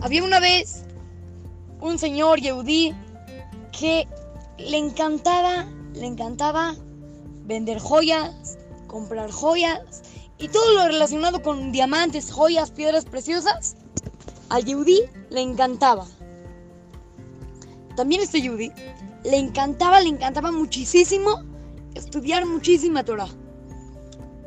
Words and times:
Había 0.00 0.22
una 0.22 0.38
vez 0.38 0.84
un 1.80 1.98
señor 1.98 2.40
Yehudí 2.40 2.94
que 3.72 4.06
le 4.58 4.76
encantaba, 4.76 5.66
le 5.94 6.06
encantaba 6.06 6.76
vender 7.44 7.80
joyas, 7.80 8.58
comprar 8.86 9.30
joyas 9.30 10.02
y 10.38 10.48
todo 10.48 10.72
lo 10.74 10.86
relacionado 10.86 11.42
con 11.42 11.72
diamantes, 11.72 12.30
joyas, 12.30 12.70
piedras 12.70 13.04
preciosas. 13.06 13.76
A 14.50 14.60
Yehudí 14.60 15.02
le 15.30 15.40
encantaba. 15.40 16.06
También 17.96 18.20
este 18.20 18.40
Yehudí 18.40 18.70
le 19.24 19.36
encantaba, 19.36 20.00
le 20.00 20.10
encantaba 20.10 20.52
muchísimo 20.52 21.42
estudiar 21.96 22.46
muchísima 22.46 23.04
Torah. 23.04 23.28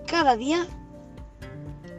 Cada 0.07 0.37
día 0.37 0.65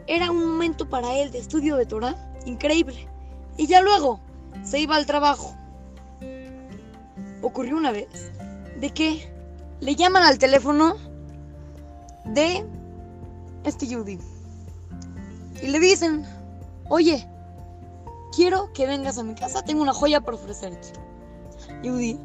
era 0.07 0.31
un 0.31 0.43
momento 0.43 0.89
para 0.89 1.15
él 1.17 1.31
de 1.31 1.37
estudio 1.37 1.75
de 1.75 1.85
Torah 1.85 2.15
increíble. 2.45 3.12
Y 3.57 3.67
ya 3.67 3.81
luego 3.81 4.19
se 4.63 4.79
iba 4.79 4.95
al 4.95 5.05
trabajo. 5.05 5.55
Ocurrió 7.41 7.77
una 7.77 7.91
vez 7.91 8.31
de 8.79 8.89
que 8.91 9.31
le 9.79 9.95
llaman 9.95 10.23
al 10.23 10.37
teléfono 10.37 10.95
de 12.25 12.65
este 13.63 13.93
Judy. 13.93 14.19
Y 15.61 15.67
le 15.67 15.79
dicen, 15.79 16.25
oye, 16.89 17.27
quiero 18.35 18.71
que 18.73 18.87
vengas 18.87 19.17
a 19.17 19.23
mi 19.23 19.35
casa, 19.35 19.63
tengo 19.63 19.81
una 19.81 19.93
joya 19.93 20.21
para 20.21 20.35
ofrecerte. 20.35 20.93
Judy 21.83 22.19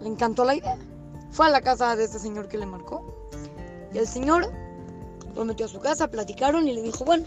le 0.00 0.08
encantó 0.08 0.44
la 0.44 0.54
idea. 0.54 0.76
Fue 1.30 1.46
a 1.46 1.50
la 1.50 1.60
casa 1.60 1.96
de 1.96 2.04
este 2.04 2.18
señor 2.18 2.48
que 2.48 2.58
le 2.58 2.66
marcó. 2.66 3.04
Y 3.92 3.98
el 3.98 4.06
señor 4.06 4.52
lo 5.34 5.44
metió 5.44 5.66
a 5.66 5.68
su 5.68 5.80
casa, 5.80 6.08
platicaron 6.08 6.68
y 6.68 6.74
le 6.74 6.82
dijo, 6.82 7.04
bueno, 7.04 7.26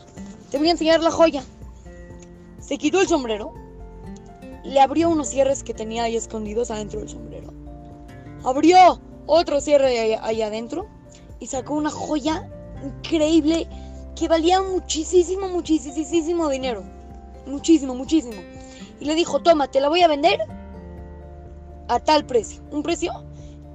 te 0.52 0.58
voy 0.58 0.68
a 0.68 0.72
enseñar 0.72 1.02
la 1.02 1.12
joya. 1.12 1.44
Se 2.66 2.80
quitó 2.80 3.00
el 3.00 3.08
sombrero, 3.08 3.54
le 4.64 4.80
abrió 4.80 5.10
unos 5.10 5.30
cierres 5.30 5.64
que 5.64 5.76
tenía 5.76 6.04
ahí 6.04 6.16
escondidos 6.16 6.72
adentro 6.72 7.00
del 7.00 7.10
sombrero. 7.10 7.54
Abrió 8.44 9.00
otro 9.28 9.62
cierre 9.62 10.18
ahí, 10.20 10.42
adentro 10.42 10.88
y 11.40 11.46
sacó 11.46 11.76
una 11.76 11.92
joya 11.92 12.50
increíble 12.84 13.68
que 14.16 14.28
valía 14.28 14.64
muchísimo, 14.64 15.48
muchísimo 15.48 16.50
dinero. 16.50 16.84
Muchísimo, 17.46 17.94
muchísimo. 17.94 18.42
Y 19.00 19.06
le 19.06 19.14
dijo, 19.14 19.44
toma, 19.44 19.68
te 19.68 19.80
la 19.80 19.90
voy 19.90 20.02
a 20.02 20.08
vender 20.08 20.40
a 21.88 22.00
tal 22.00 22.26
precio. 22.26 22.64
Un 22.72 22.82
precio 22.82 23.14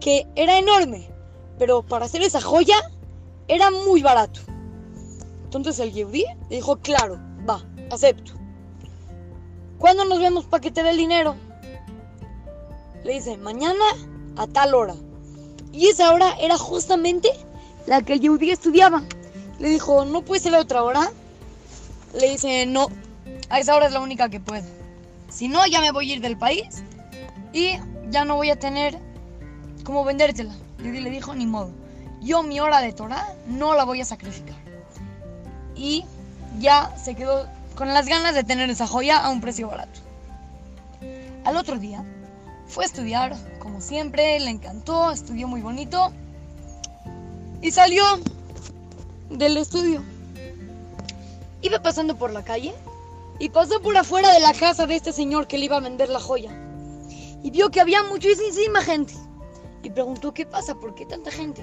que 0.00 0.26
era 0.34 0.58
enorme. 0.58 1.08
Pero 1.58 1.82
para 1.82 2.06
hacer 2.06 2.22
esa 2.22 2.40
joya 2.40 2.76
era 3.46 3.70
muy 3.70 4.02
barato. 4.02 4.40
Entonces 5.44 5.78
el 5.78 5.92
Yehudi 5.92 6.24
dijo, 6.48 6.76
claro, 6.78 7.20
va, 7.48 7.64
acepto. 7.92 8.40
¿Cuándo 9.80 10.04
nos 10.04 10.20
vemos 10.20 10.44
para 10.44 10.60
que 10.60 10.70
te 10.70 10.82
dé 10.82 10.90
el 10.90 10.98
dinero? 10.98 11.34
Le 13.02 13.14
dice, 13.14 13.38
mañana 13.38 13.82
a 14.36 14.46
tal 14.46 14.74
hora. 14.74 14.94
Y 15.72 15.86
esa 15.86 16.12
hora 16.12 16.36
era 16.38 16.58
justamente 16.58 17.30
la 17.86 18.02
que 18.02 18.12
el 18.12 18.20
Yehudi 18.20 18.50
estudiaba. 18.50 19.02
Le 19.58 19.70
dijo, 19.70 20.04
¿no 20.04 20.20
puede 20.20 20.42
ser 20.42 20.54
a 20.54 20.60
otra 20.60 20.82
hora? 20.82 21.10
Le 22.12 22.28
dice, 22.28 22.66
no, 22.66 22.88
a 23.48 23.58
esa 23.58 23.74
hora 23.74 23.86
es 23.86 23.92
la 23.92 24.00
única 24.00 24.28
que 24.28 24.38
puedo. 24.38 24.66
Si 25.30 25.48
no, 25.48 25.66
ya 25.66 25.80
me 25.80 25.92
voy 25.92 26.10
a 26.10 26.14
ir 26.16 26.20
del 26.20 26.36
país 26.36 26.84
y 27.54 27.78
ya 28.10 28.26
no 28.26 28.36
voy 28.36 28.50
a 28.50 28.58
tener 28.58 28.98
cómo 29.82 30.04
vendértela. 30.04 30.54
Y 30.78 30.90
le 30.90 31.08
dijo, 31.08 31.34
ni 31.34 31.46
modo. 31.46 31.70
Yo 32.20 32.42
mi 32.42 32.60
hora 32.60 32.82
de 32.82 32.92
Torah 32.92 33.34
no 33.46 33.74
la 33.74 33.84
voy 33.84 34.02
a 34.02 34.04
sacrificar. 34.04 34.58
Y 35.74 36.04
ya 36.58 36.94
se 37.02 37.14
quedó 37.14 37.48
con 37.74 37.88
las 37.88 38.06
ganas 38.06 38.34
de 38.34 38.44
tener 38.44 38.70
esa 38.70 38.86
joya 38.86 39.18
a 39.18 39.30
un 39.30 39.40
precio 39.40 39.68
barato. 39.68 40.00
Al 41.44 41.56
otro 41.56 41.78
día 41.78 42.04
fue 42.66 42.84
a 42.84 42.86
estudiar, 42.86 43.36
como 43.58 43.80
siempre, 43.80 44.38
le 44.38 44.50
encantó, 44.50 45.10
estudió 45.10 45.48
muy 45.48 45.60
bonito 45.60 46.12
y 47.62 47.70
salió 47.70 48.04
del 49.30 49.56
estudio. 49.56 50.02
Iba 51.62 51.82
pasando 51.82 52.16
por 52.16 52.32
la 52.32 52.44
calle 52.44 52.74
y 53.38 53.48
pasó 53.48 53.80
por 53.80 53.96
afuera 53.96 54.32
de 54.32 54.40
la 54.40 54.54
casa 54.54 54.86
de 54.86 54.96
este 54.96 55.12
señor 55.12 55.46
que 55.46 55.58
le 55.58 55.66
iba 55.66 55.76
a 55.76 55.80
vender 55.80 56.08
la 56.08 56.20
joya. 56.20 56.50
Y 57.42 57.50
vio 57.50 57.70
que 57.70 57.80
había 57.80 58.02
muchísima 58.02 58.82
gente. 58.82 59.14
Y 59.82 59.90
preguntó, 59.90 60.34
¿qué 60.34 60.44
pasa? 60.44 60.74
¿Por 60.74 60.94
qué 60.94 61.06
tanta 61.06 61.30
gente? 61.30 61.62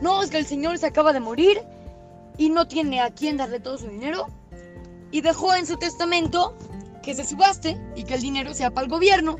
No, 0.00 0.22
es 0.22 0.30
que 0.30 0.38
el 0.38 0.46
señor 0.46 0.78
se 0.78 0.86
acaba 0.86 1.12
de 1.12 1.20
morir 1.20 1.60
y 2.36 2.50
no 2.50 2.68
tiene 2.68 3.00
a 3.00 3.10
quién 3.10 3.36
darle 3.36 3.58
todo 3.58 3.76
su 3.76 3.88
dinero 3.88 4.28
y 5.10 5.20
dejó 5.20 5.54
en 5.54 5.66
su 5.66 5.76
testamento 5.76 6.56
que 7.02 7.14
se 7.14 7.24
subaste 7.24 7.80
y 7.96 8.04
que 8.04 8.14
el 8.14 8.22
dinero 8.22 8.54
sea 8.54 8.70
para 8.70 8.84
el 8.84 8.90
gobierno. 8.90 9.36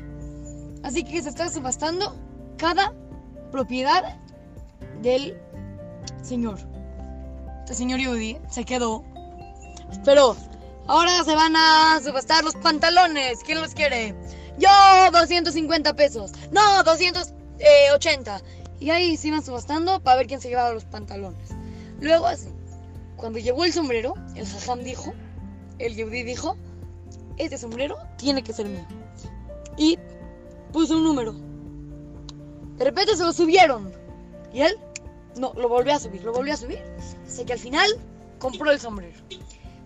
Así 0.83 1.03
que 1.03 1.21
se 1.21 1.29
está 1.29 1.49
subastando 1.49 2.15
cada 2.57 2.93
propiedad 3.51 4.17
del 5.01 5.39
señor. 6.21 6.59
Este 7.59 7.75
señor 7.75 7.99
Yudi 7.99 8.37
se 8.49 8.63
quedó. 8.63 9.03
Pero 10.05 10.35
ahora 10.87 11.23
se 11.23 11.35
van 11.35 11.55
a 11.55 11.99
subastar 12.03 12.43
los 12.43 12.55
pantalones. 12.55 13.39
¿Quién 13.45 13.61
los 13.61 13.73
quiere? 13.73 14.15
Yo, 14.57 14.69
250 15.11 15.93
pesos. 15.93 16.31
No, 16.51 16.83
280. 16.83 18.41
Y 18.79 18.89
ahí 18.89 19.17
se 19.17 19.27
iban 19.27 19.43
subastando 19.43 19.99
para 20.01 20.17
ver 20.17 20.27
quién 20.27 20.41
se 20.41 20.49
llevaba 20.49 20.73
los 20.73 20.85
pantalones. 20.85 21.49
Luego 21.99 22.27
así, 22.27 22.49
cuando 23.17 23.39
llegó 23.39 23.65
el 23.65 23.73
sombrero, 23.73 24.13
el 24.35 24.47
jajam 24.47 24.79
dijo, 24.79 25.13
el 25.79 25.95
Yehudi 25.95 26.23
dijo, 26.23 26.55
este 27.37 27.57
sombrero 27.57 27.97
tiene 28.17 28.43
que 28.43 28.53
ser 28.53 28.67
mío. 28.67 28.85
Y 29.77 29.97
puso 30.71 30.97
un 30.97 31.03
número. 31.05 31.33
De 32.77 32.85
repente 32.85 33.15
se 33.15 33.23
lo 33.23 33.33
subieron. 33.33 33.91
Y 34.53 34.61
él, 34.61 34.77
no, 35.37 35.53
lo 35.55 35.69
volvió 35.69 35.95
a 35.95 35.99
subir, 35.99 36.23
lo 36.23 36.33
volvió 36.33 36.53
a 36.53 36.57
subir. 36.57 36.79
Así 37.25 37.45
que 37.45 37.53
al 37.53 37.59
final 37.59 37.89
compró 38.39 38.71
el 38.71 38.79
sombrero. 38.79 39.17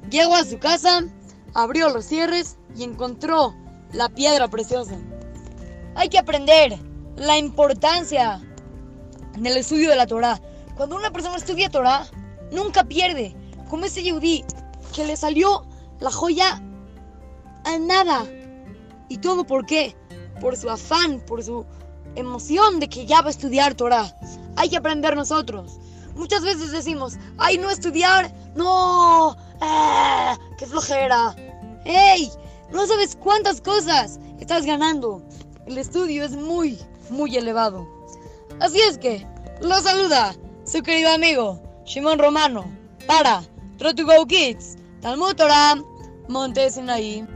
Llegó 0.09 0.35
a 0.35 0.43
su 0.43 0.59
casa, 0.59 1.03
abrió 1.53 1.89
los 1.89 2.05
cierres 2.05 2.57
y 2.75 2.83
encontró 2.83 3.55
la 3.93 4.09
piedra 4.09 4.47
preciosa. 4.47 4.97
Hay 5.95 6.09
que 6.09 6.17
aprender 6.17 6.77
la 7.15 7.37
importancia 7.37 8.41
del 9.37 9.57
estudio 9.57 9.89
de 9.89 9.95
la 9.95 10.07
Torah. 10.07 10.41
Cuando 10.75 10.95
una 10.95 11.11
persona 11.11 11.37
estudia 11.37 11.69
Torah, 11.69 12.07
nunca 12.51 12.83
pierde. 12.83 13.35
Como 13.69 13.85
ese 13.85 14.01
Yehudi 14.03 14.43
que 14.93 15.05
le 15.05 15.15
salió 15.17 15.65
la 15.99 16.11
joya 16.11 16.61
a 17.65 17.77
nada. 17.77 18.25
¿Y 19.09 19.17
todo 19.17 19.43
por 19.43 19.65
qué? 19.65 19.95
Por 20.41 20.57
su 20.57 20.69
afán, 20.69 21.19
por 21.21 21.43
su 21.43 21.65
emoción 22.15 22.79
de 22.79 22.89
que 22.89 23.05
ya 23.05 23.21
va 23.21 23.27
a 23.27 23.31
estudiar 23.31 23.75
Torah. 23.75 24.15
Hay 24.55 24.69
que 24.69 24.77
aprender 24.77 25.15
nosotros. 25.15 25.79
Muchas 26.15 26.43
veces 26.43 26.71
decimos, 26.71 27.17
ay, 27.37 27.57
no 27.57 27.69
estudiar, 27.69 28.33
no, 28.55 29.35
eh, 29.61 30.37
qué 30.57 30.65
flojera. 30.65 31.35
¡Ey! 31.85 32.31
No 32.71 32.85
sabes 32.87 33.15
cuántas 33.15 33.61
cosas 33.61 34.19
estás 34.39 34.65
ganando. 34.65 35.21
El 35.65 35.77
estudio 35.77 36.23
es 36.23 36.31
muy, 36.31 36.77
muy 37.09 37.35
elevado. 37.35 37.87
Así 38.59 38.79
es 38.81 38.97
que, 38.97 39.25
lo 39.61 39.79
saluda 39.81 40.35
su 40.65 40.81
querido 40.81 41.11
amigo, 41.11 41.61
Shimon 41.85 42.19
Romano, 42.19 42.65
para 43.07 43.43
Try 43.77 43.93
to 43.95 44.05
Go 44.05 44.25
Kids, 44.25 44.77
Talmud 45.03 45.35
Torah, 45.35 45.75
Monte 46.29 46.69
Sinaí. 46.71 47.27